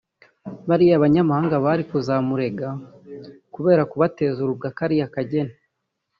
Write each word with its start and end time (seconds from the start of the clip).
bariya 0.69 1.03
banyamahanga 1.03 1.55
bari 1.65 1.83
kuzamurega 1.89 2.67
kubera 3.53 3.81
kubateza 3.91 4.37
urubwa 4.41 4.67
kariya 4.77 5.11
kageni 5.15 5.53